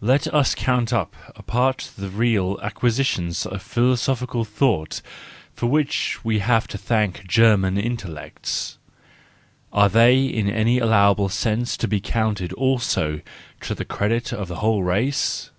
"—Let 0.00 0.26
us 0.32 0.54
count 0.54 0.94
up 0.94 1.14
apart 1.36 1.90
the 1.98 2.08
real 2.08 2.58
acquisitions 2.62 3.44
of 3.44 3.60
philosophical 3.60 4.46
thought 4.46 5.02
for 5.52 5.66
which 5.66 6.24
we 6.24 6.38
have 6.38 6.66
to 6.68 6.78
thank 6.78 7.28
German 7.28 7.76
intellects: 7.76 8.78
are 9.70 9.90
they 9.90 10.24
in 10.24 10.48
any 10.48 10.78
allowable 10.78 11.28
sense 11.28 11.76
to 11.76 11.86
be 11.86 12.00
counted 12.00 12.54
also 12.54 13.20
to 13.60 13.74
the 13.74 13.84
credit 13.84 14.32
of 14.32 14.48
the 14.48 14.56
whole 14.64 14.82
race 14.84 15.50